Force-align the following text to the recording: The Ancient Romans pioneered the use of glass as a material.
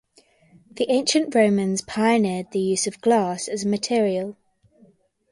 The 0.71 0.89
Ancient 0.89 1.35
Romans 1.35 1.83
pioneered 1.83 2.47
the 2.49 2.59
use 2.59 2.87
of 2.87 3.01
glass 3.01 3.47
as 3.47 3.65
a 3.65 3.67
material. 3.67 4.35